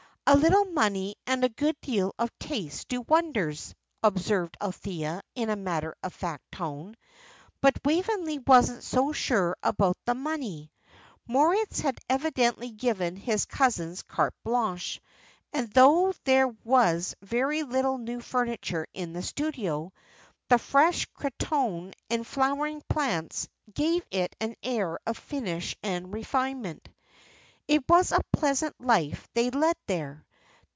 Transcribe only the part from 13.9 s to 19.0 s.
carte blanche, and though there was very little new furniture